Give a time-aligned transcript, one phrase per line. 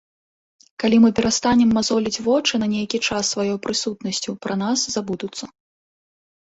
[0.83, 5.45] Калі мы перастанем мазоліць вочы на нейкі час сваёй прысутнасцю, пра нас забудуцца.